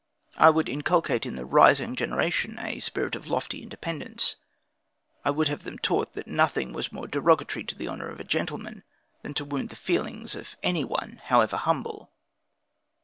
[0.35, 4.35] I would inculcate in the rising generation a spirit of lofty independence;
[5.23, 8.23] I would have them taught that nothing was more derogatory to the honor of a
[8.23, 8.83] gentleman,
[9.21, 12.09] than to wound the feelings of any one, however humble.